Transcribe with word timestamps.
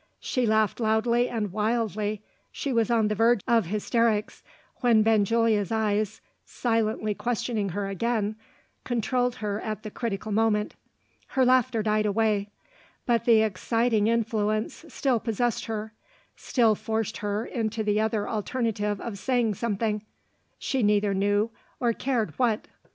She 0.19 0.47
laughed 0.47 0.79
loudly 0.79 1.29
and 1.29 1.51
wildly 1.53 2.23
she 2.51 2.73
was 2.73 2.89
on 2.89 3.07
the 3.07 3.13
verge 3.13 3.41
of 3.47 3.67
hysterics, 3.67 4.41
when 4.77 5.03
Benjulia's 5.03 5.71
eyes, 5.71 6.21
silently 6.43 7.13
questioning 7.13 7.69
her 7.69 7.87
again, 7.87 8.35
controlled 8.83 9.35
her 9.35 9.61
at 9.61 9.83
the 9.83 9.91
critical 9.91 10.31
moment. 10.31 10.73
Her 11.27 11.45
laughter 11.45 11.83
died 11.83 12.07
away. 12.07 12.49
But 13.05 13.25
the 13.25 13.43
exciting 13.43 14.07
influence 14.07 14.85
still 14.87 15.19
possessed 15.19 15.65
her; 15.65 15.93
still 16.35 16.73
forced 16.73 17.17
her 17.17 17.45
into 17.45 17.83
the 17.83 18.01
other 18.01 18.27
alternative 18.27 18.99
of 18.99 19.19
saying 19.19 19.53
something 19.53 20.03
she 20.57 20.81
neither 20.81 21.13
knew 21.13 21.51
nor 21.79 21.93
cared 21.93 22.31
what. 22.39 22.67